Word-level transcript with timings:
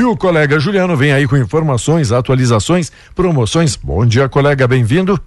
E 0.00 0.02
o 0.02 0.16
colega 0.16 0.58
Juliano 0.58 0.96
vem 0.96 1.12
aí 1.12 1.28
com 1.28 1.36
informações, 1.36 2.10
atualizações, 2.10 2.90
promoções. 3.14 3.76
Bom 3.76 4.06
dia, 4.06 4.30
colega, 4.30 4.66
bem-vindo. 4.66 5.20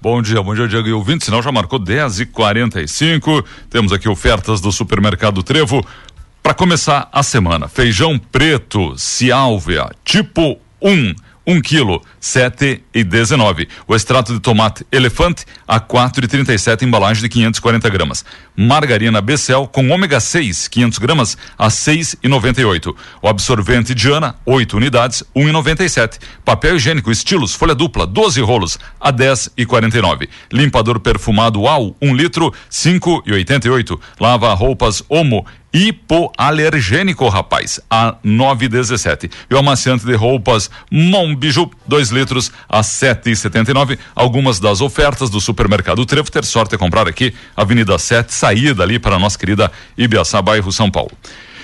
Bom 0.00 0.22
dia, 0.22 0.40
bom 0.40 0.54
dia, 0.54 0.68
Diego 0.68 0.86
e 0.86 0.92
ouvinte. 0.92 1.24
Sinal 1.24 1.42
já 1.42 1.50
marcou 1.50 1.80
10 1.80 2.20
e 2.20 2.26
45 2.26 3.44
Temos 3.68 3.92
aqui 3.92 4.08
ofertas 4.08 4.60
do 4.60 4.70
Supermercado 4.70 5.42
Trevo. 5.42 5.84
Para 6.40 6.54
começar 6.54 7.08
a 7.12 7.24
semana, 7.24 7.66
feijão 7.66 8.16
preto, 8.20 8.96
Ciálvia, 8.96 9.90
tipo 10.04 10.60
1 10.80 10.88
um 10.92 11.14
quilo, 11.62 12.02
sete 12.20 12.82
e 12.92 13.02
dezenove. 13.02 13.68
O 13.86 13.94
extrato 13.94 14.32
de 14.32 14.40
tomate 14.40 14.86
elefante 14.92 15.44
a 15.66 15.80
quatro 15.80 16.24
e 16.24 16.28
trinta 16.28 16.52
e 16.52 16.58
sete, 16.58 16.84
embalagem 16.84 17.22
de 17.22 17.28
540 17.28 17.88
gramas. 17.88 18.24
Margarina 18.56 19.20
Becel 19.20 19.66
com 19.66 19.88
ômega 19.88 20.20
6, 20.20 20.68
500 20.68 20.98
gramas 20.98 21.38
a 21.56 21.70
seis 21.70 22.14
e 22.22 22.28
noventa 22.28 22.60
e 22.60 22.64
oito. 22.64 22.94
O 23.22 23.28
absorvente 23.28 23.94
Diana, 23.94 24.34
8 24.44 24.76
unidades, 24.76 25.24
um 25.34 25.48
e 25.48 25.52
noventa 25.52 25.82
e 25.82 25.88
sete. 25.88 26.18
Papel 26.44 26.76
higiênico 26.76 27.10
estilos, 27.10 27.54
folha 27.54 27.74
dupla, 27.74 28.06
12 28.06 28.40
rolos 28.42 28.78
a 29.00 29.10
dez 29.10 29.48
e 29.56 29.64
quarenta 29.64 29.96
e 29.96 30.02
nove. 30.02 30.28
Limpador 30.52 31.00
perfumado 31.00 31.60
UAU, 31.60 31.96
um 32.02 32.14
litro, 32.14 32.52
cinco 32.68 33.22
e 33.26 33.32
oitenta 33.32 33.66
e 33.66 33.70
oito. 33.70 33.98
Lava 34.20 34.52
roupas 34.52 35.02
Omo 35.08 35.46
hipoalergênico, 35.72 37.28
rapaz, 37.28 37.80
a 37.88 38.14
9,17. 38.24 39.30
E 39.48 39.54
o 39.54 39.58
amaciante 39.58 40.04
de 40.04 40.14
roupas 40.14 40.70
Monbiju, 40.90 41.70
2 41.86 42.10
litros 42.10 42.52
a 42.68 42.80
7,79. 42.80 43.98
Algumas 44.14 44.60
das 44.60 44.80
ofertas 44.80 45.30
do 45.30 45.40
supermercado 45.40 46.04
Trevo. 46.04 46.30
Ter 46.30 46.44
sorte 46.44 46.74
é 46.74 46.78
comprar 46.78 47.08
aqui, 47.08 47.34
Avenida 47.56 47.98
7, 47.98 48.32
saída 48.32 48.82
ali 48.82 48.98
para 48.98 49.16
a 49.16 49.18
nossa 49.18 49.38
querida 49.38 49.70
Ibiaçá, 49.96 50.40
bairro 50.42 50.70
São 50.72 50.90
Paulo. 50.90 51.12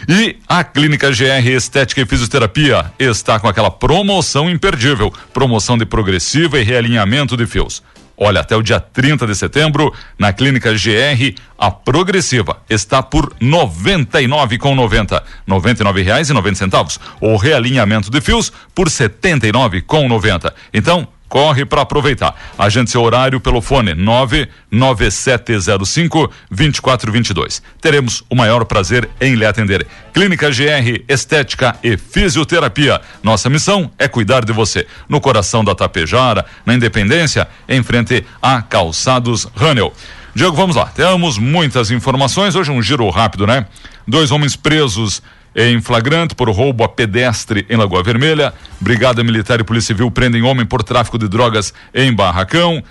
E 0.09 0.37
a 0.49 0.63
Clínica 0.63 1.11
GR 1.11 1.49
Estética 1.49 2.01
e 2.01 2.07
Fisioterapia 2.07 2.93
está 2.99 3.41
com 3.41 3.49
aquela 3.49 3.71
promoção 3.71 4.49
imperdível, 4.49 5.13
promoção 5.33 5.77
de 5.77 5.87
progressiva 5.87 6.61
e 6.61 6.63
realinhamento 6.63 7.37
de 7.37 7.47
fios. 7.47 7.83
Olha, 8.17 8.41
até 8.41 8.57
o 8.57 8.63
dia 8.63 8.81
30 8.81 9.27
de 9.27 9.35
setembro, 9.35 9.93
na 10.19 10.33
Clínica 10.33 10.73
GR, 10.73 11.35
a 11.59 11.71
progressiva 11.71 12.59
está 12.69 13.03
por 13.03 13.35
R$ 13.41 13.47
99,90. 13.47 15.23
R$ 15.47 16.03
reais 16.03 16.31
e 16.31 16.33
noventa 16.33 16.59
centavos. 16.59 16.99
O 17.21 17.37
realinhamento 17.37 18.11
de 18.11 18.21
fios 18.21 18.51
por 18.75 18.89
R$ 18.89 18.93
79,90. 18.93 20.53
Então, 20.73 21.07
corre 21.29 21.65
para 21.65 21.83
aproveitar. 21.83 22.35
Agende 22.59 22.91
seu 22.91 23.03
horário 23.03 23.41
pelo 23.41 23.61
fone 23.61 23.95
99705 23.95 26.31
2422. 26.51 27.63
Teremos 27.81 28.25
o 28.29 28.35
maior 28.35 28.65
prazer 28.65 29.09
em 29.21 29.35
lhe 29.35 29.45
atender. 29.45 29.87
Clínica 30.13 30.49
GR, 30.49 31.05
Estética 31.09 31.77
e 31.83 31.97
Fisioterapia. 31.97 33.01
Nossa 33.23 33.51
missão 33.51 33.91
é 33.99 34.09
cuidar 34.09 34.45
de 34.45 34.53
você. 34.53 34.87
No 35.09 35.21
coração 35.21 35.65
da 35.65 35.75
Tapejara, 35.75 36.45
na 36.65 36.75
Independência, 36.75 37.49
em 37.69 37.83
frente 37.83 38.25
a 38.41 38.63
Calçados 38.63 39.47
Rânel. 39.55 39.93
Diego, 40.35 40.55
vamos 40.55 40.77
lá. 40.77 40.87
Temos 40.87 41.39
muitas 41.39 41.91
informações. 41.91 42.55
Hoje 42.55 42.71
um 42.71 42.83
giro 42.83 43.09
rápido, 43.09 43.47
né? 43.47 43.67
Dois 44.07 44.31
homens 44.31 44.55
presos 44.55 45.23
em 45.57 45.81
flagrante 45.81 46.35
por 46.35 46.51
roubo 46.51 46.85
a 46.85 46.89
pedestre 46.89 47.65
em 47.71 47.77
Lagoa 47.77 48.03
Vermelha. 48.03 48.53
Brigada 48.79 49.25
Militar 49.25 49.59
e 49.59 49.65
Polícia 49.65 49.95
Civil 49.95 50.11
prendem 50.11 50.43
homem 50.43 50.67
por 50.67 50.83
tráfico 50.83 51.19
de 51.19 51.27
drogas 51.27 51.73
em 51.95 52.13
Barracão. 52.15 52.85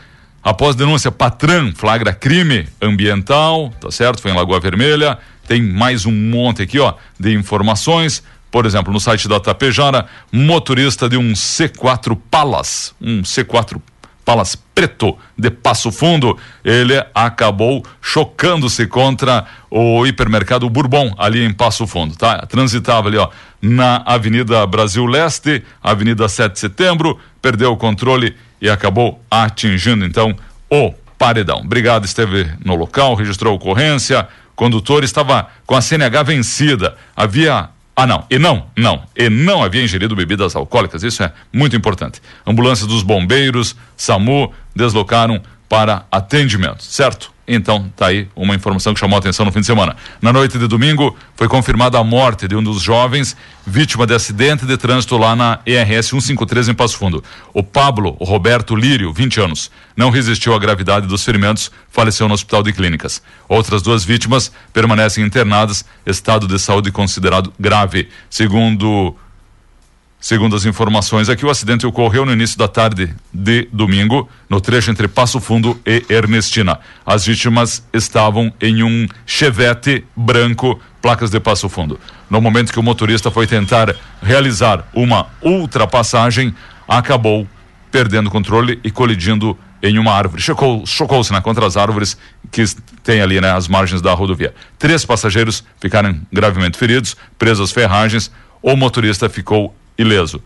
Após 0.43 0.75
denúncia, 0.75 1.11
Patran 1.11 1.73
flagra 1.75 2.11
crime 2.11 2.67
ambiental, 2.81 3.71
tá 3.79 3.91
certo? 3.91 4.19
Foi 4.19 4.31
em 4.31 4.35
Lagoa 4.35 4.59
Vermelha. 4.59 5.19
Tem 5.47 5.61
mais 5.61 6.07
um 6.07 6.11
monte 6.11 6.63
aqui, 6.63 6.79
ó, 6.79 6.95
de 7.19 7.33
informações. 7.33 8.23
Por 8.49 8.65
exemplo, 8.65 8.91
no 8.91 8.99
site 8.99 9.27
da 9.27 9.39
Tapejara, 9.39 10.07
motorista 10.31 11.07
de 11.07 11.17
um 11.17 11.33
C4 11.33 12.17
Palas, 12.31 12.95
um 12.99 13.21
C4 13.21 13.79
Palas 14.23 14.55
Preto 14.75 15.17
de 15.37 15.49
Passo 15.49 15.89
Fundo, 15.89 16.37
ele 16.63 17.01
acabou 17.15 17.83
chocando-se 18.01 18.85
contra 18.87 19.45
o 19.71 20.05
hipermercado 20.05 20.69
Bourbon 20.69 21.15
ali 21.17 21.45
em 21.45 21.53
Passo 21.53 21.87
Fundo, 21.87 22.15
tá? 22.17 22.45
Transitava 22.45 23.07
ali, 23.07 23.17
ó, 23.17 23.29
na 23.61 24.03
Avenida 24.05 24.67
Brasil 24.67 25.05
Leste, 25.05 25.63
Avenida 25.81 26.27
7 26.27 26.53
de 26.53 26.59
Setembro, 26.59 27.17
perdeu 27.41 27.71
o 27.71 27.77
controle 27.77 28.35
e 28.61 28.69
acabou 28.69 29.21
atingindo 29.31 30.05
então 30.05 30.35
o 30.69 30.93
paredão. 31.17 31.61
Obrigado, 31.61 32.03
esteve 32.03 32.45
no 32.63 32.75
local, 32.75 33.15
registrou 33.15 33.53
a 33.53 33.55
ocorrência, 33.55 34.27
condutor 34.55 35.05
estava 35.05 35.47
com 35.65 35.75
a 35.75 35.81
CNH 35.81 36.23
vencida, 36.23 36.95
havia 37.15 37.69
ah, 37.95 38.05
não. 38.05 38.25
E 38.29 38.37
não, 38.37 38.67
não. 38.75 39.03
E 39.15 39.29
não 39.29 39.63
havia 39.63 39.83
ingerido 39.83 40.15
bebidas 40.15 40.55
alcoólicas. 40.55 41.01
Isso 41.01 41.23
é 41.23 41.31
muito 41.53 41.75
importante. 41.75 42.21
Ambulância 42.45 42.85
dos 42.85 43.03
bombeiros, 43.03 43.75
SAMU, 43.95 44.51
deslocaram 44.75 45.41
para 45.69 46.05
atendimento, 46.11 46.83
certo? 46.83 47.34
Então, 47.47 47.91
tá 47.95 48.07
aí 48.07 48.27
uma 48.35 48.55
informação 48.55 48.93
que 48.93 48.99
chamou 48.99 49.15
a 49.17 49.19
atenção 49.19 49.45
no 49.45 49.51
fim 49.51 49.59
de 49.59 49.65
semana. 49.65 49.95
Na 50.19 50.33
noite 50.33 50.57
de 50.57 50.67
domingo, 50.67 51.15
foi 51.35 51.47
confirmada 51.47 51.99
a 51.99 52.03
morte 52.03 52.47
de 52.47 52.55
um 52.55 52.63
dos 52.63 52.81
jovens 52.81 53.37
vítima 53.65 54.05
de 54.05 54.13
acidente 54.13 54.65
de 54.65 54.77
trânsito 54.77 55.17
lá 55.17 55.35
na 55.35 55.59
ERS 55.65 56.07
153 56.07 56.69
em 56.69 56.73
Passo 56.73 56.97
Fundo. 56.97 57.23
O 57.53 57.63
Pablo 57.63 58.15
o 58.19 58.23
Roberto 58.23 58.75
Lírio, 58.75 59.13
20 59.13 59.41
anos, 59.41 59.71
não 59.95 60.09
resistiu 60.09 60.53
à 60.53 60.59
gravidade 60.59 61.07
dos 61.07 61.23
ferimentos, 61.23 61.71
faleceu 61.89 62.27
no 62.27 62.33
Hospital 62.33 62.63
de 62.63 62.73
Clínicas. 62.73 63.21
Outras 63.47 63.81
duas 63.81 64.03
vítimas 64.03 64.51
permanecem 64.73 65.23
internadas, 65.23 65.85
estado 66.05 66.47
de 66.47 66.59
saúde 66.59 66.91
considerado 66.91 67.53
grave. 67.59 68.09
Segundo 68.29 69.15
Segundo 70.19 70.55
as 70.55 70.65
informações 70.65 71.29
aqui, 71.29 71.45
o 71.45 71.49
acidente 71.51 71.85
ocorreu 71.85 72.25
no 72.25 72.33
início 72.33 72.57
da 72.57 72.67
tarde 72.67 73.13
de 73.31 73.67
domingo, 73.71 74.27
no 74.49 74.59
trecho 74.59 74.89
entre 74.89 75.07
Passo 75.07 75.39
Fundo 75.39 75.79
e 75.85 76.03
Ernestina. 76.09 76.79
As 77.05 77.25
vítimas 77.25 77.83
estavam 77.93 78.51
em 78.59 78.81
um 78.81 79.07
Chevette 79.25 80.03
branco, 80.15 80.79
placas 80.99 81.29
de 81.29 81.39
Passo 81.39 81.69
Fundo. 81.69 81.99
No 82.27 82.41
momento 82.41 82.73
que 82.73 82.79
o 82.79 82.83
motorista 82.83 83.29
foi 83.29 83.45
tentar 83.45 83.95
realizar 84.19 84.87
uma 84.95 85.27
ultrapassagem, 85.43 86.55
acabou 86.87 87.47
perdendo 87.91 88.31
controle 88.31 88.79
e 88.83 88.89
colidindo 88.89 89.55
em 89.81 89.99
uma 89.99 90.11
árvore. 90.11 90.41
Chocou-se 90.41 90.91
chocou 90.91 91.21
na 91.29 91.41
contra 91.41 91.67
as 91.67 91.77
árvores 91.77 92.17
que 92.51 92.63
tem 93.03 93.21
ali, 93.21 93.39
né, 93.39 93.51
as 93.51 93.67
margens 93.67 94.01
da 94.01 94.13
rodovia. 94.13 94.55
Três 94.79 95.05
passageiros 95.05 95.63
ficaram 95.79 96.19
gravemente 96.33 96.77
feridos, 96.77 97.15
presos 97.37 97.69
às 97.69 97.71
ferragens. 97.71 98.31
O 98.61 98.75
motorista 98.75 99.29
ficou 99.29 99.75
ileso. 99.97 100.41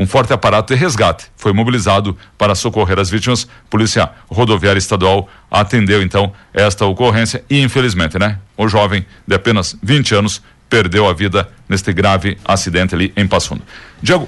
Um 0.00 0.06
forte 0.06 0.32
aparato 0.32 0.72
de 0.72 0.80
resgate 0.80 1.26
foi 1.36 1.52
mobilizado 1.52 2.16
para 2.38 2.54
socorrer 2.54 2.98
as 2.98 3.10
vítimas. 3.10 3.46
Polícia 3.68 4.10
Rodoviária 4.30 4.78
Estadual 4.78 5.28
atendeu 5.50 6.02
então 6.02 6.32
esta 6.54 6.86
ocorrência 6.86 7.44
e 7.50 7.60
infelizmente, 7.60 8.18
né, 8.18 8.38
o 8.56 8.66
jovem 8.66 9.04
de 9.26 9.34
apenas 9.34 9.76
20 9.82 10.14
anos 10.14 10.42
perdeu 10.70 11.06
a 11.06 11.12
vida 11.12 11.46
neste 11.68 11.92
grave 11.92 12.38
acidente 12.44 12.94
ali 12.94 13.12
em 13.14 13.26
Passo 13.26 13.48
Fundo. 13.48 13.62
Diego, 14.02 14.26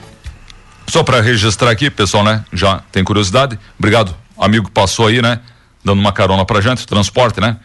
só 0.86 1.02
para 1.02 1.22
registrar 1.22 1.70
aqui, 1.70 1.88
pessoal, 1.88 2.22
né, 2.22 2.44
já 2.52 2.82
tem 2.92 3.02
curiosidade. 3.02 3.58
Obrigado, 3.78 4.14
amigo 4.36 4.66
que 4.66 4.72
passou 4.72 5.06
aí, 5.06 5.22
né, 5.22 5.40
dando 5.82 6.00
uma 6.00 6.12
carona 6.12 6.44
pra 6.44 6.60
gente, 6.60 6.86
transporte, 6.86 7.40
né? 7.40 7.56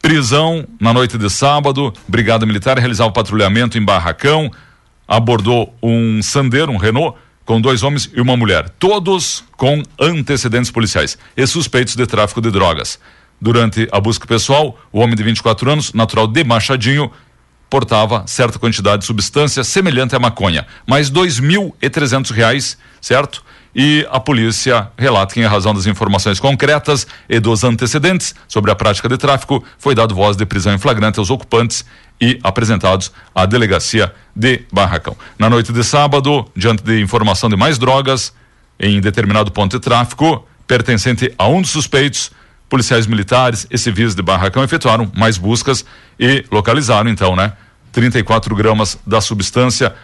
Prisão 0.00 0.64
na 0.80 0.92
noite 0.92 1.18
de 1.18 1.28
sábado, 1.28 1.92
Brigada 2.06 2.46
Militar 2.46 2.78
realizava 2.78 3.10
patrulhamento 3.10 3.76
em 3.76 3.84
Barracão, 3.84 4.48
abordou 5.08 5.74
um 5.82 6.22
Sandero, 6.22 6.70
um 6.70 6.76
Renault, 6.76 7.16
com 7.46 7.58
dois 7.58 7.82
homens 7.82 8.10
e 8.14 8.20
uma 8.20 8.36
mulher, 8.36 8.68
todos 8.78 9.42
com 9.56 9.82
antecedentes 9.98 10.70
policiais 10.70 11.16
e 11.34 11.46
suspeitos 11.46 11.96
de 11.96 12.06
tráfico 12.06 12.42
de 12.42 12.50
drogas. 12.50 13.00
Durante 13.40 13.88
a 13.90 13.98
busca 13.98 14.26
pessoal, 14.26 14.78
o 14.92 15.00
homem 15.00 15.16
de 15.16 15.22
24 15.22 15.70
anos, 15.70 15.94
natural 15.94 16.26
de 16.26 16.44
Machadinho, 16.44 17.10
portava 17.70 18.24
certa 18.26 18.58
quantidade 18.58 19.00
de 19.00 19.06
substância 19.06 19.64
semelhante 19.64 20.14
à 20.14 20.18
maconha, 20.18 20.66
mais 20.86 21.08
dois 21.08 21.38
mil 21.38 21.74
e 21.80 21.88
trezentos 21.88 22.30
reais, 22.30 22.76
certo? 23.00 23.42
E 23.74 24.06
a 24.10 24.18
polícia 24.18 24.90
relata 24.96 25.34
que, 25.34 25.40
em 25.40 25.44
razão 25.44 25.74
das 25.74 25.86
informações 25.86 26.40
concretas 26.40 27.06
e 27.28 27.38
dos 27.38 27.62
antecedentes 27.64 28.34
sobre 28.48 28.70
a 28.70 28.74
prática 28.74 29.08
de 29.08 29.16
tráfico, 29.16 29.62
foi 29.78 29.94
dado 29.94 30.14
voz 30.14 30.36
de 30.36 30.44
prisão 30.44 30.74
em 30.74 30.78
flagrante 30.78 31.18
aos 31.18 31.30
ocupantes 31.30 31.84
e 32.20 32.38
apresentados 32.42 33.12
à 33.34 33.46
delegacia 33.46 34.12
de 34.34 34.62
Barracão. 34.72 35.16
Na 35.38 35.48
noite 35.48 35.72
de 35.72 35.84
sábado, 35.84 36.46
diante 36.54 36.82
de 36.82 37.00
informação 37.00 37.48
de 37.48 37.56
mais 37.56 37.78
drogas 37.78 38.32
em 38.78 39.00
determinado 39.00 39.50
ponto 39.50 39.76
de 39.76 39.82
tráfico, 39.82 40.46
pertencente 40.66 41.32
a 41.38 41.48
um 41.48 41.60
dos 41.60 41.70
suspeitos, 41.70 42.30
policiais 42.68 43.06
militares 43.06 43.66
e 43.70 43.78
civis 43.78 44.14
de 44.14 44.22
Barracão 44.22 44.62
efetuaram 44.62 45.10
mais 45.16 45.38
buscas 45.38 45.84
e 46.20 46.44
localizaram 46.50 47.08
então, 47.08 47.34
né, 47.34 47.52
34 47.92 48.54
gramas 48.54 48.98
da 49.06 49.20
substância 49.20 49.94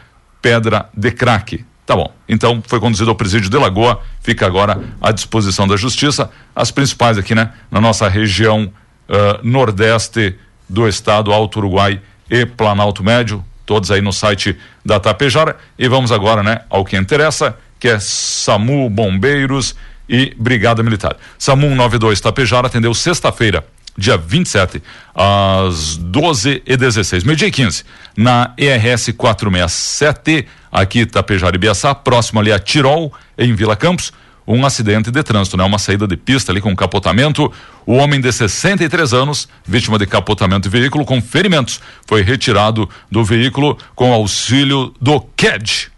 pedra 0.40 0.88
de 0.96 1.10
crack. 1.10 1.64
Tá 1.86 1.94
bom. 1.94 2.10
Então 2.26 2.62
foi 2.66 2.80
conduzido 2.80 3.10
ao 3.10 3.16
presídio 3.16 3.50
de 3.50 3.58
Lagoa, 3.58 4.00
fica 4.22 4.46
agora 4.46 4.80
à 5.02 5.12
disposição 5.12 5.68
da 5.68 5.76
justiça. 5.76 6.30
As 6.56 6.70
principais 6.70 7.18
aqui, 7.18 7.34
né, 7.34 7.52
na 7.70 7.80
nossa 7.80 8.08
região 8.08 8.72
uh, 9.08 9.46
nordeste 9.46 10.38
do 10.68 10.88
estado, 10.88 11.32
Alto 11.32 11.58
Uruguai 11.58 12.00
e 12.30 12.46
Planalto 12.46 13.02
Médio. 13.02 13.44
todos 13.66 13.90
aí 13.90 14.02
no 14.02 14.12
site 14.12 14.58
da 14.84 15.00
Tapejara. 15.00 15.56
E 15.78 15.88
vamos 15.88 16.12
agora, 16.12 16.42
né, 16.42 16.60
ao 16.68 16.84
que 16.84 16.96
interessa, 16.96 17.56
que 17.80 17.88
é 17.88 17.98
SAMU, 17.98 18.90
Bombeiros 18.90 19.74
e 20.08 20.34
Brigada 20.38 20.82
Militar. 20.82 21.16
SAMU 21.38 21.68
192 21.68 22.20
Tapejara 22.20 22.66
atendeu 22.66 22.92
sexta-feira, 22.92 23.64
dia 23.96 24.18
27, 24.18 24.82
às 25.14 25.96
12 25.96 26.62
e 26.66 26.76
16, 26.76 27.24
meio-dia 27.24 27.48
e 27.48 27.50
15, 27.50 27.84
na 28.16 28.52
ERS 28.58 29.12
467, 29.16 30.46
aqui 30.70 31.06
Tapejara 31.06 31.56
e 31.56 31.58
Biaçá, 31.58 31.94
próximo 31.94 32.40
ali 32.40 32.52
a 32.52 32.58
Tirol, 32.58 33.12
em 33.38 33.54
Vila 33.54 33.76
Campos 33.76 34.12
um 34.46 34.64
acidente 34.64 35.10
de 35.10 35.22
trânsito, 35.22 35.56
né? 35.56 35.64
Uma 35.64 35.78
saída 35.78 36.06
de 36.06 36.16
pista 36.16 36.52
ali 36.52 36.60
com 36.60 36.74
capotamento. 36.76 37.50
O 37.86 37.94
homem 37.94 38.20
de 38.20 38.32
63 38.32 39.12
anos, 39.12 39.48
vítima 39.64 39.98
de 39.98 40.06
capotamento 40.06 40.68
de 40.68 40.68
veículo 40.68 41.04
com 41.04 41.20
ferimentos, 41.20 41.80
foi 42.06 42.22
retirado 42.22 42.88
do 43.10 43.24
veículo 43.24 43.78
com 43.94 44.12
auxílio 44.12 44.94
do 45.00 45.20
CAD, 45.36 45.90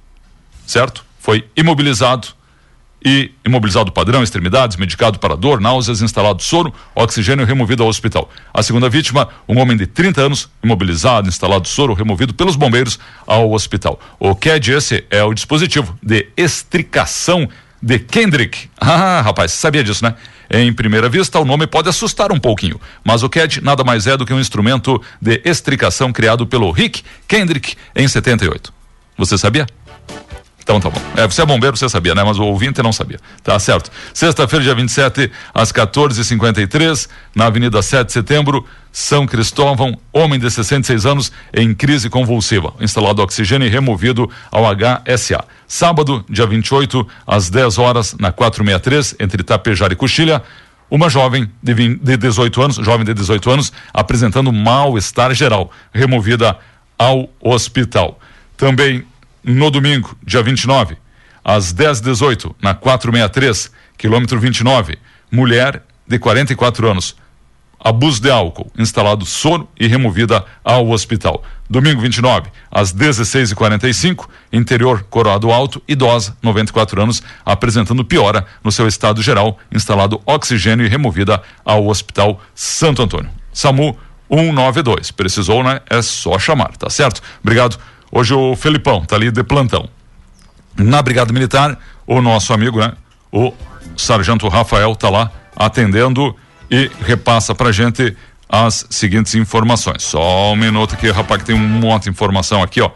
certo? 0.67 1.05
Foi 1.19 1.45
imobilizado 1.57 2.29
e 3.05 3.31
imobilizado 3.45 3.93
padrão, 3.93 4.21
extremidades, 4.23 4.77
medicado 4.77 5.21
para 5.21 5.37
dor, 5.37 5.61
náuseas, 5.61 6.01
instalado 6.03 6.43
soro, 6.43 6.75
oxigênio 6.93 7.47
removido 7.47 7.85
ao 7.85 7.89
hospital. 7.89 8.29
A 8.53 8.65
segunda 8.65 8.89
vítima, 8.89 9.29
um 9.49 9.61
homem 9.61 9.77
de 9.77 9.87
30 9.87 10.23
anos, 10.23 10.49
imobilizado, 10.61 11.29
instalado 11.29 11.69
soro, 11.69 11.95
removido 11.95 12.35
pelos 12.35 12.57
bombeiros 12.57 12.99
ao 13.25 13.53
hospital. 13.53 14.01
O 14.19 14.35
CAD, 14.35 14.73
esse 14.73 15.05
é 15.09 15.23
o 15.23 15.33
dispositivo 15.33 15.97
de 16.03 16.29
extricação 16.37 17.49
de 17.83 17.99
Kendrick. 17.99 18.69
Ah, 18.81 19.21
rapaz, 19.21 19.53
sabia 19.53 19.83
disso, 19.83 20.05
né? 20.05 20.15
Em 20.49 20.73
primeira 20.73 21.09
vista, 21.09 21.39
o 21.41 21.45
nome 21.45 21.67
pode 21.67 21.89
assustar 21.89 22.31
um 22.31 22.39
pouquinho, 22.39 22.81
mas 23.03 23.23
o 23.23 23.29
CAD 23.29 23.61
nada 23.63 23.83
mais 23.83 24.07
é 24.07 24.17
do 24.17 24.25
que 24.25 24.33
um 24.33 24.41
instrumento 24.41 25.03
de 25.21 25.41
extricação 25.45 26.13
criado 26.13 26.47
pelo 26.47 26.71
Rick 26.71 27.03
Kendrick 27.27 27.75
em 27.95 28.07
78. 28.07 28.73
Você 29.19 29.37
sabia? 29.37 29.67
Então 30.67 30.81
tá 30.81 30.91
bom. 30.91 31.01
É, 31.17 31.25
você 31.25 31.43
é 31.43 31.47
bombeiro, 31.47 31.77
você 31.77 31.89
sabia, 31.89 32.13
né? 32.13 32.25
Mas 32.25 32.41
o 32.41 32.43
ouvinte 32.43 32.83
não 32.83 32.93
sabia. 32.93 33.21
Tá 33.41 33.57
certo. 33.57 33.89
Sexta-feira, 34.13 34.65
dia 34.65 34.75
27, 34.75 35.31
às 35.55 35.71
14h53, 35.71 37.09
na 37.37 37.47
Avenida 37.47 37.81
7 37.81 38.09
de 38.09 38.13
Setembro, 38.13 38.67
São 38.91 39.29
Cristóvão, 39.29 39.97
homem 40.13 40.41
de 40.41 40.51
66 40.51 41.07
anos 41.07 41.31
em 41.55 41.73
crise 41.73 42.11
convulsiva. 42.11 42.75
Instalado 42.81 43.23
oxigênio 43.23 43.65
e 43.65 43.71
removido 43.71 44.29
ao 44.51 44.65
HSA. 44.65 45.45
Sábado, 45.69 46.25
dia 46.29 46.49
28, 46.49 47.07
às 47.25 47.49
10 47.49 47.79
horas, 47.79 48.17
na 48.19 48.33
463, 48.33 49.15
entre 49.21 49.45
Tapejar 49.45 49.93
e 49.93 49.95
Coxilha, 49.95 50.43
uma 50.91 51.09
jovem 51.09 51.49
de, 51.63 51.75
20, 51.75 52.01
de 52.03 52.17
18 52.17 52.63
anos, 52.63 52.77
jovem 52.79 53.07
de 53.07 53.15
18 53.15 53.51
anos, 53.53 53.73
apresentando 53.95 54.53
mal-estar 54.53 55.33
geral, 55.33 55.71
removida 55.95 56.59
ao 56.99 57.29
hospital. 57.41 58.19
Também 58.57 59.05
no 59.47 59.71
domingo, 59.71 60.19
dia 60.27 60.43
29, 60.43 60.97
às 61.45 61.73
10h18, 61.73 62.57
na 62.61 62.75
463, 62.75 63.71
quilômetro 63.97 64.41
29, 64.41 64.99
mulher 65.31 65.85
de 66.07 66.19
44 66.19 66.91
anos, 66.91 67.17
abuso 67.79 68.21
de 68.21 68.29
álcool, 68.29 68.71
instalado 68.77 69.25
sono 69.25 69.69
e 69.79 69.87
removida 69.87 70.45
ao 70.65 70.91
hospital. 70.91 71.45
Domingo 71.71 72.01
29, 72.01 72.51
às 72.69 72.93
16h45, 72.93 74.29
interior 74.53 75.05
Coroado 75.09 75.53
Alto, 75.53 75.81
idosa, 75.87 76.37
94 76.43 77.01
anos, 77.01 77.23
apresentando 77.45 78.05
piora 78.05 78.45
no 78.65 78.73
seu 78.73 78.89
estado 78.89 79.23
geral, 79.23 79.59
instalado 79.71 80.21
oxigênio 80.27 80.85
e 80.85 80.89
removida 80.89 81.41
ao 81.65 81.87
Hospital 81.87 82.41
Santo 82.53 83.03
Antônio. 83.03 83.31
SAMU 83.53 83.97
192. 84.29 85.13
Precisou, 85.13 85.63
né? 85.63 85.81
É 85.89 86.03
só 86.03 86.39
chamar, 86.39 86.77
tá 86.77 86.91
certo? 86.91 87.23
Obrigado 87.41 87.79
Hoje 88.11 88.35
o 88.35 88.55
Felipão 88.57 89.05
tá 89.05 89.17
ali 89.17 89.31
de 89.31 89.43
plantão. 89.43 89.89
Na 90.77 91.03
Brigada 91.03 91.33
Militar, 91.33 91.79
o 92.07 92.21
nosso 92.21 92.53
amigo, 92.53 92.79
né? 92.79 92.93
O 93.33 93.53
Sargento 93.97 94.49
Rafael 94.49 94.95
tá 94.95 95.09
lá 95.09 95.31
atendendo 95.55 96.35
e 96.71 96.91
repassa 97.03 97.55
pra 97.55 97.73
gente 97.73 98.17
as 98.49 98.87
seguintes 98.91 99.35
informações. 99.35 100.03
Só 100.03 100.53
um 100.53 100.57
minuto 100.57 100.95
aqui, 100.95 101.11
rapaz, 101.11 101.43
que 101.43 101.47
tem 101.47 101.57
um 101.57 101.69
monte 101.69 102.05
de 102.05 102.11
informação 102.11 102.63
aqui, 102.63 102.81
ó 102.81 102.91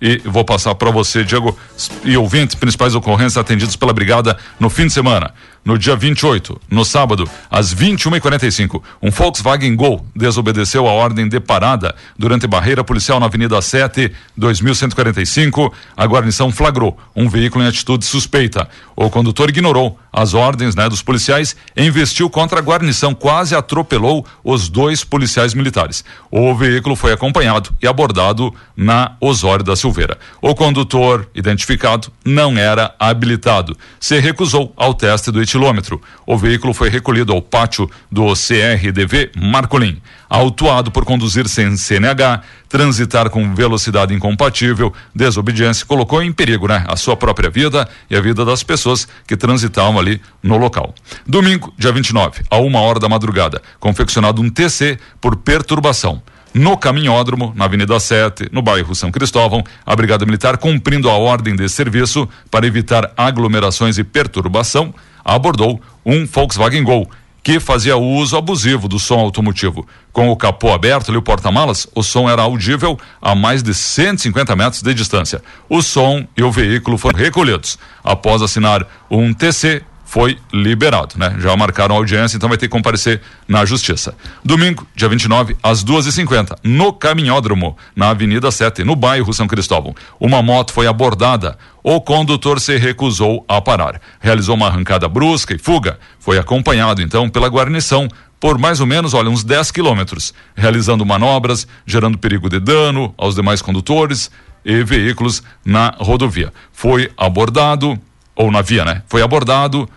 e 0.00 0.18
vou 0.18 0.44
passar 0.44 0.74
para 0.74 0.90
você, 0.90 1.24
Diego, 1.24 1.56
e 2.04 2.16
ouvintes, 2.16 2.54
principais 2.54 2.94
ocorrências 2.94 3.36
atendidos 3.36 3.76
pela 3.76 3.92
Brigada 3.92 4.38
no 4.58 4.70
fim 4.70 4.86
de 4.86 4.92
semana. 4.92 5.34
No 5.64 5.76
dia 5.76 5.94
28, 5.94 6.60
no 6.70 6.84
sábado, 6.84 7.28
às 7.50 7.74
21h45, 7.74 8.82
um 9.02 9.10
Volkswagen 9.10 9.76
Gol 9.76 10.04
desobedeceu 10.16 10.86
a 10.86 10.92
ordem 10.92 11.28
de 11.28 11.38
parada 11.40 11.94
durante 12.18 12.46
barreira 12.46 12.82
policial 12.82 13.20
na 13.20 13.26
Avenida 13.26 13.60
7, 13.60 14.10
2145. 14.36 15.72
A 15.96 16.06
guarnição 16.06 16.50
flagrou 16.50 16.96
um 17.14 17.28
veículo 17.28 17.64
em 17.64 17.68
atitude 17.68 18.04
suspeita. 18.04 18.68
O 18.96 19.10
condutor 19.10 19.50
ignorou 19.50 19.98
as 20.12 20.34
ordens 20.34 20.74
né, 20.74 20.88
dos 20.88 21.02
policiais 21.02 21.54
e 21.76 21.84
investiu 21.84 22.30
contra 22.30 22.58
a 22.58 22.62
guarnição, 22.62 23.14
quase 23.14 23.54
atropelou 23.54 24.26
os 24.42 24.68
dois 24.68 25.04
policiais 25.04 25.54
militares. 25.54 26.04
O 26.30 26.54
veículo 26.54 26.96
foi 26.96 27.12
acompanhado 27.12 27.70
e 27.82 27.86
abordado 27.86 28.52
na 28.76 29.16
Osório 29.20 29.64
da 29.64 29.76
Silveira. 29.76 30.18
O 30.40 30.54
condutor, 30.54 31.28
identificado, 31.34 32.10
não 32.24 32.56
era 32.56 32.94
habilitado. 32.98 33.76
Se 34.00 34.18
recusou 34.18 34.72
ao 34.76 34.94
teste 34.94 35.30
do 35.30 35.42
etilômetro. 35.48 36.00
O 36.26 36.36
veículo 36.36 36.74
foi 36.74 36.90
recolhido 36.90 37.32
ao 37.32 37.40
pátio 37.40 37.90
do 38.10 38.32
CRDV 38.34 39.32
Marcolim 39.36 40.00
autuado 40.28 40.90
por 40.90 41.04
conduzir 41.04 41.48
sem 41.48 41.76
CNH, 41.76 42.42
transitar 42.68 43.30
com 43.30 43.54
velocidade 43.54 44.12
incompatível, 44.14 44.92
desobediência, 45.14 45.86
colocou 45.86 46.22
em 46.22 46.32
perigo, 46.32 46.68
né, 46.68 46.84
a 46.86 46.96
sua 46.96 47.16
própria 47.16 47.48
vida 47.48 47.88
e 48.10 48.16
a 48.16 48.20
vida 48.20 48.44
das 48.44 48.62
pessoas 48.62 49.08
que 49.26 49.36
transitavam 49.36 49.98
ali 49.98 50.20
no 50.42 50.58
local. 50.58 50.94
Domingo, 51.26 51.72
dia 51.78 51.92
29, 51.92 52.42
a 52.50 52.58
uma 52.58 52.80
hora 52.80 53.00
da 53.00 53.08
madrugada, 53.08 53.62
confeccionado 53.80 54.42
um 54.42 54.50
TC 54.50 54.98
por 55.20 55.36
perturbação. 55.36 56.22
No 56.58 56.76
caminhódromo, 56.76 57.52
na 57.54 57.66
Avenida 57.66 58.00
7, 58.00 58.48
no 58.50 58.60
bairro 58.60 58.92
São 58.92 59.12
Cristóvão, 59.12 59.62
a 59.86 59.94
Brigada 59.94 60.26
Militar, 60.26 60.58
cumprindo 60.58 61.08
a 61.08 61.12
ordem 61.12 61.54
de 61.54 61.68
serviço 61.68 62.28
para 62.50 62.66
evitar 62.66 63.12
aglomerações 63.16 63.96
e 63.96 64.02
perturbação, 64.02 64.92
abordou 65.24 65.80
um 66.04 66.26
Volkswagen 66.26 66.82
Gol 66.82 67.08
que 67.44 67.60
fazia 67.60 67.96
uso 67.96 68.36
abusivo 68.36 68.88
do 68.88 68.98
som 68.98 69.20
automotivo. 69.20 69.86
Com 70.12 70.30
o 70.30 70.36
capô 70.36 70.72
aberto 70.72 71.10
ali, 71.10 71.16
o 71.16 71.22
porta-malas, 71.22 71.86
o 71.94 72.02
som 72.02 72.28
era 72.28 72.42
audível 72.42 72.98
a 73.22 73.36
mais 73.36 73.62
de 73.62 73.72
150 73.72 74.56
metros 74.56 74.82
de 74.82 74.92
distância. 74.92 75.40
O 75.68 75.80
som 75.80 76.26
e 76.36 76.42
o 76.42 76.50
veículo 76.50 76.98
foram 76.98 77.20
recolhidos. 77.20 77.78
Após 78.02 78.42
assinar 78.42 78.84
um 79.08 79.32
TC, 79.32 79.84
foi 80.08 80.38
liberado, 80.50 81.16
né? 81.18 81.36
Já 81.38 81.54
marcaram 81.54 81.94
audiência, 81.94 82.38
então 82.38 82.48
vai 82.48 82.56
ter 82.56 82.66
que 82.66 82.72
comparecer 82.72 83.20
na 83.46 83.66
justiça. 83.66 84.14
Domingo, 84.42 84.86
dia 84.96 85.06
29, 85.06 85.54
às 85.62 85.84
2h50, 85.84 86.56
no 86.64 86.94
caminhódromo, 86.94 87.76
na 87.94 88.08
Avenida 88.08 88.50
7, 88.50 88.84
no 88.84 88.96
bairro 88.96 89.34
São 89.34 89.46
Cristóvão. 89.46 89.94
Uma 90.18 90.42
moto 90.42 90.72
foi 90.72 90.86
abordada. 90.86 91.58
O 91.82 92.00
condutor 92.00 92.58
se 92.58 92.78
recusou 92.78 93.44
a 93.46 93.60
parar. 93.60 94.00
Realizou 94.18 94.54
uma 94.54 94.68
arrancada 94.68 95.06
brusca 95.06 95.54
e 95.54 95.58
fuga. 95.58 95.98
Foi 96.18 96.38
acompanhado, 96.38 97.02
então, 97.02 97.28
pela 97.28 97.48
guarnição 97.48 98.08
por 98.40 98.56
mais 98.56 98.80
ou 98.80 98.86
menos, 98.86 99.14
olha, 99.14 99.28
uns 99.28 99.42
10 99.42 99.72
quilômetros, 99.72 100.32
realizando 100.54 101.04
manobras, 101.04 101.66
gerando 101.84 102.16
perigo 102.16 102.48
de 102.48 102.60
dano 102.60 103.12
aos 103.18 103.34
demais 103.34 103.60
condutores 103.60 104.30
e 104.64 104.84
veículos 104.84 105.42
na 105.64 105.92
rodovia. 105.98 106.52
Foi 106.72 107.10
abordado, 107.16 108.00
ou 108.38 108.52
na 108.52 108.62
via, 108.62 108.84
né? 108.84 109.02
Foi 109.08 109.20
abordado, 109.20 109.88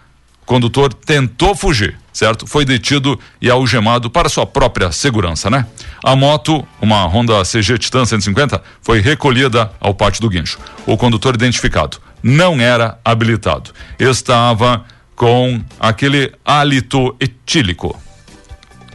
condutor 0.45 0.93
tentou 0.93 1.55
fugir, 1.55 1.97
certo? 2.11 2.45
Foi 2.45 2.65
detido 2.65 3.19
e 3.41 3.49
algemado 3.49 4.09
para 4.09 4.29
sua 4.29 4.45
própria 4.45 4.91
segurança, 4.91 5.49
né? 5.49 5.65
A 6.03 6.15
moto, 6.15 6.65
uma 6.81 7.05
Honda 7.05 7.43
CG 7.43 7.77
Titan 7.77 8.05
150, 8.05 8.61
foi 8.81 8.99
recolhida 8.99 9.71
ao 9.79 9.93
pátio 9.93 10.21
do 10.21 10.29
guincho. 10.29 10.59
O 10.85 10.97
condutor 10.97 11.35
identificado 11.35 11.99
não 12.23 12.59
era 12.59 12.99
habilitado. 13.03 13.71
Estava 13.99 14.85
com 15.15 15.61
aquele 15.79 16.33
hálito 16.43 17.15
etílico. 17.19 17.99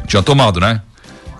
Tinha 0.07 0.23
tomado, 0.23 0.61
né? 0.61 0.83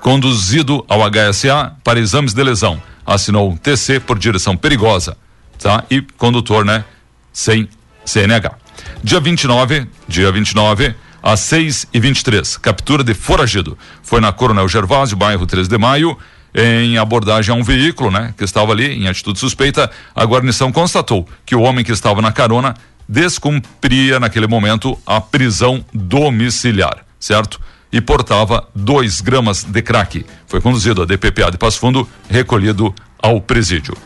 Conduzido 0.01 0.85
ao 0.89 1.01
HSA 1.11 1.75
para 1.83 1.99
exames 1.99 2.33
de 2.33 2.43
lesão. 2.43 2.81
Assinou 3.05 3.51
um 3.51 3.57
TC 3.57 4.01
por 4.01 4.19
direção 4.19 4.57
perigosa, 4.57 5.17
tá? 5.59 5.85
E 5.91 6.01
condutor, 6.01 6.65
né? 6.65 6.85
Sem 7.33 7.69
CNH. 8.05 8.66
Dia 9.03 9.21
29, 9.21 9.87
dia 10.09 10.33
29, 10.33 10.95
às 11.23 11.41
6 11.41 11.87
e 11.93 12.01
23 12.01 12.57
captura 12.57 13.05
de 13.05 13.15
foragido. 13.15 13.77
Foi 14.03 14.21
na 14.21 14.33
Coronel 14.33 14.69
Gervásio, 14.69 15.17
bairro 15.17 15.47
3 15.47 15.69
de 15.69 15.79
Maio, 15.79 16.17
em 16.55 16.97
abordagem 16.97 17.55
a 17.55 17.59
um 17.59 17.63
veículo, 17.63 18.11
né, 18.11 18.33
que 18.37 18.43
estava 18.43 18.73
ali 18.73 18.95
em 18.95 19.07
atitude 19.07 19.39
suspeita. 19.39 19.91
A 20.15 20.25
guarnição 20.25 20.73
constatou 20.73 21.29
que 21.45 21.55
o 21.55 21.61
homem 21.61 21.85
que 21.85 21.93
estava 21.93 22.23
na 22.23 22.33
carona 22.33 22.75
descumpria 23.09 24.19
naquele 24.19 24.47
momento 24.47 24.99
a 25.07 25.21
prisão 25.21 25.85
domiciliar, 25.93 27.05
certo? 27.21 27.61
E 27.93 28.01
portava 28.01 28.67
2 28.75 29.21
gramas 29.21 29.63
de 29.63 29.83
crack. 29.83 30.27
Foi 30.49 30.61
conduzido 30.61 31.03
a 31.03 31.05
DPPA 31.05 31.51
de 31.51 31.59
Passo 31.59 31.79
Fundo, 31.79 32.09
recolhido 32.29 32.93
ao 33.23 33.41
presídio. 33.41 33.97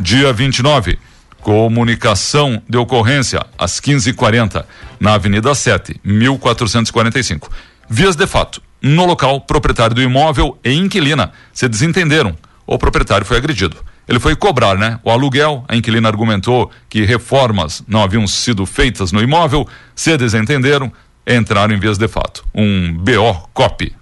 Dia 0.00 0.32
29, 0.32 0.98
comunicação 1.46 2.60
de 2.68 2.76
ocorrência 2.76 3.46
às 3.56 3.80
15h40 3.80 4.64
na 4.98 5.14
Avenida 5.14 5.54
7, 5.54 6.00
1445. 6.02 7.48
Vias 7.88 8.16
de 8.16 8.26
fato. 8.26 8.60
No 8.82 9.06
local, 9.06 9.40
proprietário 9.42 9.94
do 9.94 10.02
imóvel 10.02 10.58
e 10.64 10.72
inquilina 10.72 11.30
se 11.52 11.68
desentenderam. 11.68 12.36
O 12.66 12.76
proprietário 12.76 13.24
foi 13.24 13.36
agredido. 13.36 13.76
Ele 14.08 14.18
foi 14.18 14.34
cobrar, 14.34 14.76
né? 14.76 14.98
O 15.04 15.10
aluguel, 15.10 15.64
a 15.68 15.76
inquilina 15.76 16.08
argumentou 16.08 16.68
que 16.88 17.04
reformas 17.04 17.80
não 17.86 18.02
haviam 18.02 18.26
sido 18.26 18.66
feitas 18.66 19.12
no 19.12 19.22
imóvel, 19.22 19.68
se 19.94 20.16
desentenderam, 20.16 20.92
entraram 21.24 21.72
em 21.72 21.78
vias 21.78 21.96
de 21.96 22.08
fato. 22.08 22.44
Um 22.52 22.92
BO 22.92 23.48
COP. 23.54 23.94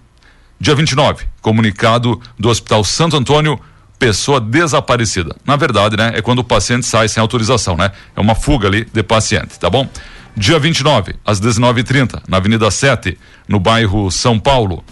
Dia 0.59 0.73
29, 0.73 1.27
comunicado 1.43 2.19
do 2.39 2.49
Hospital 2.49 2.83
Santo 2.83 3.15
Antônio, 3.15 3.61
pessoa 3.97 4.39
desaparecida. 4.39 5.35
Na 5.45 5.55
verdade, 5.55 5.97
né, 5.97 6.11
é 6.15 6.21
quando 6.21 6.39
o 6.39 6.43
paciente 6.43 6.85
sai 6.85 7.07
sem 7.07 7.21
autorização, 7.21 7.75
né? 7.77 7.91
É 8.15 8.19
uma 8.19 8.35
fuga 8.35 8.67
ali 8.67 8.85
de 8.85 9.03
paciente, 9.03 9.59
tá 9.59 9.69
bom? 9.69 9.89
Dia 10.35 10.59
29, 10.59 11.15
às 11.25 11.39
19h30, 11.39 12.21
na 12.27 12.37
Avenida 12.37 12.69
7, 12.69 13.17
no 13.47 13.59
bairro 13.59 14.11
São 14.11 14.37
Paulo. 14.37 14.83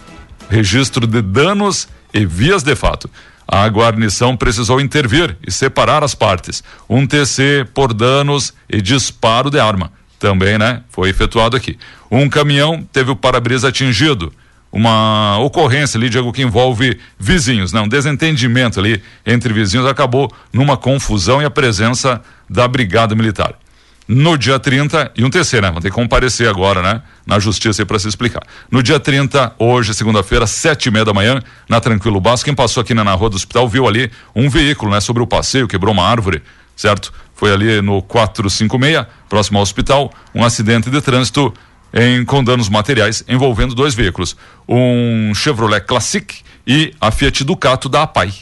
Registro 0.50 1.05
de 1.05 1.22
danos 1.22 1.88
e 2.13 2.25
vias 2.25 2.63
de 2.63 2.75
fato. 2.75 3.10
A 3.45 3.67
guarnição 3.67 4.38
precisou 4.38 4.79
intervir 4.79 5.38
e 5.45 5.51
separar 5.51 6.03
as 6.03 6.15
partes. 6.15 6.63
Um 6.89 7.05
TC 7.05 7.67
por 7.74 7.93
danos 7.93 8.53
e 8.69 8.81
disparo 8.81 9.50
de 9.50 9.60
arma. 9.60 9.91
Também, 10.17 10.57
né? 10.57 10.81
Foi 10.89 11.10
efetuado 11.10 11.57
aqui. 11.57 11.77
Um 12.10 12.29
caminhão 12.29 12.88
teve 12.93 13.12
o 13.12 13.15
para-brisa 13.15 13.67
atingido 13.67 14.31
uma 14.74 15.38
ocorrência 15.38 16.00
ali, 16.00 16.10
Diego, 16.10 16.34
que 16.34 16.42
envolve 16.42 17.00
vizinhos, 17.20 17.72
né? 17.72 17.80
Um 17.80 17.88
desentendimento 17.88 18.80
ali 18.80 19.03
entre 19.24 19.53
vizinhos 19.53 19.86
acabou 19.86 20.34
numa 20.51 20.75
confusão 20.75 21.39
e 21.39 21.46
a 21.46 21.51
presença 21.51 22.20
da 22.50 22.68
Brigada 22.68 23.13
Militar. 23.13 23.53
No 24.08 24.36
dia 24.36 24.60
30, 24.60 25.12
e 25.15 25.24
um 25.24 25.30
TC, 25.30 25.62
né? 25.62 25.70
Vão 25.72 25.80
ter 25.80 25.89
que 25.89 25.96
comparecer 25.96 26.50
agora, 26.50 26.82
né? 26.82 27.03
Na 27.24 27.38
justiça 27.38 27.86
para 27.86 28.00
se 28.00 28.08
explicar. 28.08 28.42
No 28.70 28.82
dia 28.82 29.00
30, 29.00 29.53
hoje, 29.60 29.94
segunda-feira, 29.94 30.48
sete 30.48 30.88
e 30.88 30.92
meia 30.92 31.06
da 31.06 31.13
manhã, 31.13 31.39
na 31.70 31.80
Tranquilo 31.80 32.20
Basco, 32.20 32.46
quem 32.46 32.56
passou 32.56 32.82
aqui 32.82 32.96
né, 32.96 33.03
na 33.03 33.13
rua 33.13 33.30
do 33.30 33.36
hospital 33.36 33.70
viu 33.70 33.88
ali 33.88 34.12
um 34.36 34.50
veículo, 34.50 34.92
né? 34.92 35.00
Sobre 35.00 35.22
o 35.22 35.27
passeio, 35.27 35.68
quebrou 35.68 35.94
uma 35.94 36.03
árvore, 36.03 36.42
certo? 36.75 37.13
Foi 37.36 37.53
ali 37.53 37.80
no 37.80 38.01
456, 38.01 39.06
próximo 39.30 39.60
ao 39.60 39.63
hospital, 39.63 40.12
um 40.34 40.44
acidente 40.44 40.89
de 40.89 41.00
trânsito 41.00 41.53
em, 41.94 42.26
com 42.26 42.44
danos 42.44 42.70
materiais 42.70 43.24
envolvendo 43.28 43.76
dois 43.76 43.94
veículos, 43.94 44.36
um 44.68 45.34
Chevrolet 45.36 45.82
Classic 45.82 46.42
e 46.66 46.94
a 47.00 47.12
Fiat 47.12 47.44
Ducato 47.44 47.88
da 47.88 48.04
APAI. 48.04 48.34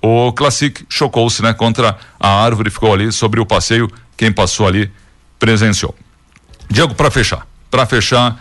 O 0.00 0.32
Classic 0.32 0.84
chocou-se 0.88 1.42
né, 1.42 1.52
contra 1.52 1.96
a 2.20 2.28
árvore, 2.28 2.70
ficou 2.70 2.92
ali 2.92 3.10
sobre 3.10 3.40
o 3.40 3.46
passeio. 3.46 3.90
Quem 4.16 4.30
passou 4.30 4.66
ali 4.66 4.90
presenciou. 5.38 5.94
Diego, 6.70 6.94
para 6.94 7.10
fechar, 7.10 7.46
para 7.70 7.86
fechar, 7.86 8.38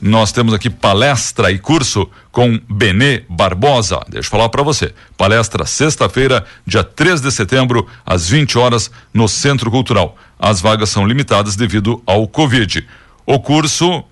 nós 0.00 0.32
temos 0.32 0.52
aqui 0.52 0.68
palestra 0.68 1.50
e 1.50 1.58
curso 1.58 2.08
com 2.30 2.60
Benê 2.68 3.24
Barbosa. 3.28 4.00
Deixa 4.08 4.26
eu 4.26 4.30
falar 4.30 4.48
para 4.50 4.62
você. 4.62 4.92
Palestra 5.16 5.64
sexta-feira, 5.64 6.44
dia 6.66 6.84
3 6.84 7.22
de 7.22 7.30
setembro, 7.30 7.86
às 8.04 8.28
20 8.28 8.58
horas, 8.58 8.90
no 9.14 9.26
Centro 9.26 9.70
Cultural. 9.70 10.16
As 10.38 10.60
vagas 10.60 10.90
são 10.90 11.06
limitadas 11.06 11.56
devido 11.56 12.02
ao 12.04 12.28
Covid. 12.28 12.86
O 13.26 13.40
curso, 13.40 14.04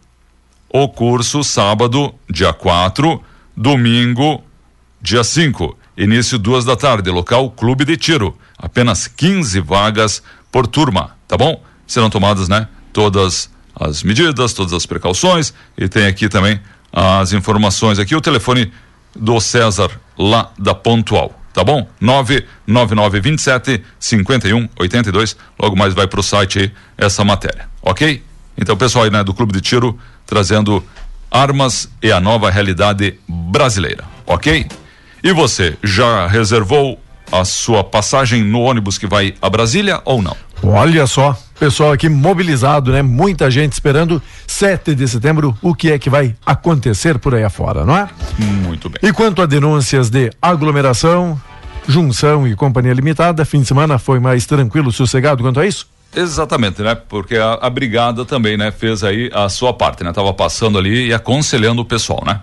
o 0.68 0.88
curso 0.88 1.44
sábado, 1.44 2.12
dia 2.28 2.52
4, 2.52 3.22
domingo, 3.56 4.42
dia 5.00 5.22
5, 5.22 5.78
início 5.96 6.36
duas 6.36 6.64
da 6.64 6.74
tarde, 6.74 7.10
local 7.10 7.48
Clube 7.52 7.84
de 7.84 7.96
Tiro. 7.96 8.36
Apenas 8.58 9.06
15 9.06 9.60
vagas 9.60 10.20
por 10.50 10.66
turma, 10.66 11.16
tá 11.28 11.36
bom? 11.36 11.62
Serão 11.86 12.10
tomadas, 12.10 12.48
né? 12.48 12.66
Todas 12.92 13.48
as 13.72 14.02
medidas, 14.02 14.52
todas 14.52 14.72
as 14.72 14.84
precauções 14.84 15.54
e 15.78 15.88
tem 15.88 16.06
aqui 16.06 16.28
também 16.28 16.60
as 16.92 17.32
informações 17.32 18.00
aqui, 18.00 18.16
o 18.16 18.20
telefone 18.20 18.72
do 19.14 19.38
César 19.38 19.92
lá 20.18 20.50
da 20.58 20.74
Pontual, 20.74 21.40
tá 21.52 21.62
bom? 21.62 21.88
99927 22.00 23.80
5182. 24.00 25.36
Logo 25.56 25.76
mais 25.76 25.94
vai 25.94 26.08
para 26.08 26.18
o 26.18 26.22
site 26.22 26.58
aí 26.58 26.72
essa 26.98 27.22
matéria, 27.24 27.68
ok? 27.80 28.33
Então, 28.56 28.76
pessoal 28.76 29.04
aí, 29.04 29.10
né, 29.10 29.24
do 29.24 29.34
Clube 29.34 29.52
de 29.52 29.60
Tiro 29.60 29.98
trazendo 30.26 30.82
armas 31.30 31.88
e 32.02 32.12
a 32.12 32.20
nova 32.20 32.50
realidade 32.50 33.18
brasileira, 33.28 34.04
ok? 34.26 34.66
E 35.22 35.32
você 35.32 35.76
já 35.82 36.26
reservou 36.26 36.98
a 37.32 37.44
sua 37.44 37.82
passagem 37.82 38.44
no 38.44 38.60
ônibus 38.60 38.98
que 38.98 39.06
vai 39.06 39.34
a 39.42 39.50
Brasília 39.50 40.00
ou 40.04 40.22
não? 40.22 40.36
Olha 40.62 41.06
só, 41.06 41.36
pessoal 41.58 41.92
aqui 41.92 42.08
mobilizado, 42.08 42.92
né? 42.92 43.02
Muita 43.02 43.50
gente 43.50 43.72
esperando 43.72 44.22
7 44.46 44.94
de 44.94 45.08
setembro, 45.08 45.56
o 45.60 45.74
que 45.74 45.90
é 45.90 45.98
que 45.98 46.08
vai 46.08 46.34
acontecer 46.46 47.18
por 47.18 47.34
aí 47.34 47.42
afora, 47.42 47.84
não 47.84 47.96
é? 47.96 48.08
Muito 48.38 48.88
bem. 48.88 48.98
E 49.02 49.12
quanto 49.12 49.42
a 49.42 49.46
denúncias 49.46 50.08
de 50.08 50.30
aglomeração, 50.40 51.40
junção 51.88 52.46
e 52.46 52.54
companhia 52.54 52.94
limitada, 52.94 53.44
fim 53.44 53.60
de 53.60 53.66
semana 53.66 53.98
foi 53.98 54.20
mais 54.20 54.46
tranquilo, 54.46 54.92
sossegado 54.92 55.42
quanto 55.42 55.60
a 55.60 55.66
isso? 55.66 55.86
Exatamente, 56.16 56.82
né? 56.82 56.94
Porque 56.94 57.36
a, 57.36 57.54
a, 57.54 57.70
brigada 57.70 58.24
também, 58.24 58.56
né, 58.56 58.70
fez 58.70 59.02
aí 59.02 59.30
a 59.32 59.48
sua 59.48 59.72
parte, 59.72 60.04
né? 60.04 60.12
Tava 60.12 60.32
passando 60.32 60.78
ali 60.78 61.08
e 61.08 61.14
aconselhando 61.14 61.82
o 61.82 61.84
pessoal, 61.84 62.22
né? 62.24 62.40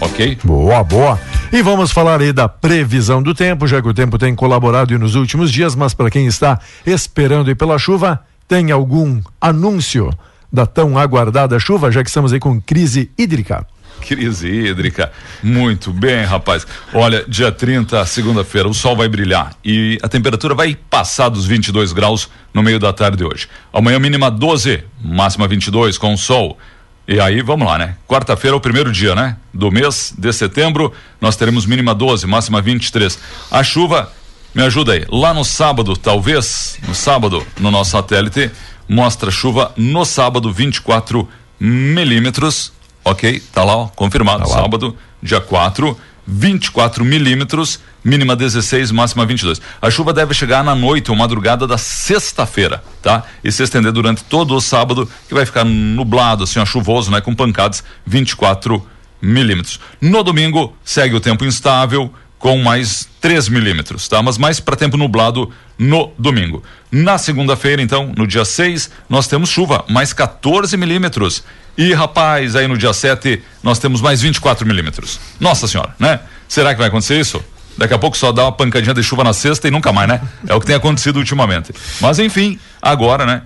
Ok? 0.00 0.38
Boa, 0.42 0.82
boa. 0.82 1.20
E 1.52 1.60
vamos 1.62 1.92
falar 1.92 2.20
aí 2.20 2.32
da 2.32 2.48
previsão 2.48 3.22
do 3.22 3.34
tempo, 3.34 3.66
já 3.66 3.82
que 3.82 3.88
o 3.88 3.94
tempo 3.94 4.16
tem 4.16 4.34
colaborado 4.34 4.98
nos 4.98 5.14
últimos 5.14 5.52
dias, 5.52 5.74
mas 5.74 5.92
para 5.92 6.10
quem 6.10 6.26
está 6.26 6.58
esperando 6.86 7.48
aí 7.48 7.54
pela 7.54 7.78
chuva, 7.78 8.20
tem 8.48 8.70
algum 8.70 9.20
anúncio 9.40 10.10
da 10.52 10.64
tão 10.64 10.98
aguardada 10.98 11.58
chuva, 11.58 11.92
já 11.92 12.02
que 12.02 12.08
estamos 12.08 12.32
aí 12.32 12.40
com 12.40 12.60
crise 12.60 13.10
hídrica? 13.18 13.66
Crise 14.00 14.48
hídrica. 14.48 15.12
Muito 15.42 15.92
bem, 15.92 16.24
rapaz. 16.24 16.66
Olha, 16.92 17.24
dia 17.28 17.52
30, 17.52 18.04
segunda-feira, 18.06 18.68
o 18.68 18.74
sol 18.74 18.96
vai 18.96 19.08
brilhar 19.08 19.54
e 19.64 19.98
a 20.02 20.08
temperatura 20.08 20.54
vai 20.54 20.76
passar 20.88 21.28
dos 21.28 21.46
22 21.46 21.92
graus 21.92 22.28
no 22.52 22.62
meio 22.62 22.78
da 22.78 22.92
tarde 22.92 23.24
hoje. 23.24 23.48
Amanhã 23.72 23.98
mínima 23.98 24.30
12, 24.30 24.82
máxima 25.02 25.46
22 25.46 25.98
com 25.98 26.16
sol. 26.16 26.58
E 27.06 27.18
aí, 27.18 27.42
vamos 27.42 27.66
lá, 27.66 27.76
né? 27.76 27.96
Quarta-feira 28.06 28.54
é 28.54 28.58
o 28.58 28.60
primeiro 28.60 28.92
dia, 28.92 29.14
né? 29.14 29.36
Do 29.52 29.70
mês 29.70 30.14
de 30.16 30.32
setembro, 30.32 30.92
nós 31.20 31.34
teremos 31.34 31.66
mínima 31.66 31.94
12, 31.94 32.26
máxima 32.26 32.60
23. 32.60 33.18
A 33.50 33.64
chuva, 33.64 34.12
me 34.54 34.62
ajuda 34.62 34.92
aí. 34.92 35.04
Lá 35.08 35.34
no 35.34 35.44
sábado, 35.44 35.96
talvez, 35.96 36.78
no 36.86 36.94
sábado, 36.94 37.44
no 37.58 37.70
nosso 37.70 37.90
satélite, 37.90 38.50
mostra 38.88 39.30
chuva 39.30 39.72
no 39.76 40.04
sábado 40.04 40.52
24 40.52 41.28
milímetros 41.58 42.72
Ok, 43.04 43.42
tá 43.52 43.64
lá, 43.64 43.76
ó, 43.76 43.86
confirmado. 43.88 44.44
Tá 44.44 44.48
lá. 44.48 44.62
Sábado, 44.62 44.96
dia 45.22 45.40
4, 45.40 45.96
24 46.26 47.04
milímetros, 47.04 47.80
mínima 48.04 48.36
16, 48.36 48.90
máxima 48.90 49.26
22. 49.26 49.60
A 49.80 49.90
chuva 49.90 50.12
deve 50.12 50.34
chegar 50.34 50.62
na 50.62 50.74
noite 50.74 51.10
ou 51.10 51.16
madrugada 51.16 51.66
da 51.66 51.76
sexta-feira, 51.78 52.82
tá? 53.02 53.24
E 53.42 53.50
se 53.50 53.62
estender 53.62 53.92
durante 53.92 54.22
todo 54.24 54.54
o 54.54 54.60
sábado, 54.60 55.08
que 55.28 55.34
vai 55.34 55.44
ficar 55.44 55.64
nublado, 55.64 56.44
assim, 56.44 56.60
ó, 56.60 56.64
chuvoso, 56.64 57.10
né? 57.10 57.20
Com 57.20 57.34
pancadas 57.34 57.82
24 58.06 58.84
milímetros. 59.20 59.80
No 60.00 60.22
domingo, 60.22 60.74
segue 60.84 61.14
o 61.14 61.20
tempo 61.20 61.44
instável, 61.44 62.12
com 62.40 62.56
mais 62.58 63.06
3 63.20 63.50
milímetros, 63.50 64.08
tá? 64.08 64.20
Mas 64.22 64.38
mais 64.38 64.58
para 64.58 64.74
tempo 64.74 64.96
nublado 64.96 65.52
no 65.78 66.10
domingo. 66.18 66.64
Na 66.90 67.18
segunda-feira, 67.18 67.80
então, 67.82 68.12
no 68.16 68.26
dia 68.26 68.44
6, 68.44 68.90
nós 69.08 69.28
temos 69.28 69.50
chuva, 69.50 69.84
mais 69.88 70.12
14 70.14 70.74
milímetros. 70.76 71.44
E, 71.76 71.92
rapaz, 71.92 72.56
aí 72.56 72.66
no 72.66 72.78
dia 72.78 72.94
7, 72.94 73.42
nós 73.62 73.78
temos 73.78 74.00
mais 74.00 74.22
24 74.22 74.66
milímetros. 74.66 75.20
Nossa 75.38 75.68
senhora, 75.68 75.94
né? 75.98 76.18
Será 76.48 76.72
que 76.72 76.78
vai 76.78 76.88
acontecer 76.88 77.20
isso? 77.20 77.44
Daqui 77.76 77.94
a 77.94 77.98
pouco 77.98 78.16
só 78.16 78.30
dá 78.32 78.44
uma 78.44 78.52
pancadinha 78.52 78.92
de 78.92 79.02
chuva 79.02 79.24
na 79.24 79.32
sexta 79.32 79.66
e 79.68 79.70
nunca 79.70 79.92
mais, 79.92 80.08
né? 80.08 80.20
É 80.46 80.54
o 80.54 80.60
que 80.60 80.66
tem 80.66 80.76
acontecido 80.76 81.16
ultimamente. 81.16 81.72
Mas 82.00 82.18
enfim, 82.18 82.58
agora, 82.82 83.24
né? 83.24 83.42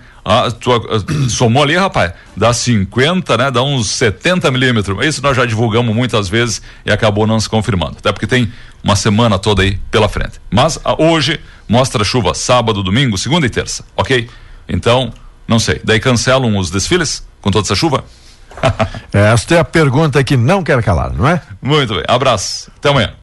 Somou 1.29 1.63
ali, 1.63 1.75
rapaz, 1.77 2.13
dá 2.35 2.51
50, 2.51 3.37
né? 3.37 3.51
Dá 3.51 3.61
uns 3.61 3.89
70 3.89 4.49
milímetros. 4.51 5.05
Isso 5.05 5.21
nós 5.21 5.37
já 5.37 5.45
divulgamos 5.45 5.95
muitas 5.95 6.27
vezes 6.27 6.61
e 6.85 6.91
acabou 6.91 7.27
não 7.27 7.39
se 7.39 7.47
confirmando. 7.47 7.97
Até 7.99 8.11
porque 8.11 8.27
tem 8.27 8.51
uma 8.83 8.95
semana 8.95 9.37
toda 9.37 9.61
aí 9.61 9.79
pela 9.91 10.09
frente. 10.09 10.41
Mas 10.51 10.79
hoje 10.97 11.39
mostra 11.67 12.03
chuva 12.03 12.33
sábado, 12.33 12.83
domingo, 12.83 13.17
segunda 13.17 13.45
e 13.45 13.49
terça, 13.49 13.85
ok? 13.95 14.29
Então, 14.67 15.13
não 15.47 15.59
sei. 15.59 15.79
Daí 15.83 15.99
cancelam 15.99 16.57
os 16.57 16.69
desfiles 16.69 17.25
com 17.41 17.51
toda 17.51 17.65
essa 17.65 17.75
chuva? 17.75 18.03
Esta 19.13 19.55
é 19.55 19.59
a 19.59 19.63
pergunta 19.63 20.23
que 20.23 20.35
não 20.35 20.63
quer 20.63 20.81
calar, 20.83 21.13
não 21.13 21.27
é? 21.27 21.41
Muito 21.61 21.93
bem. 21.93 22.03
Abraço. 22.07 22.71
Até 22.77 22.89
amanhã. 22.89 23.13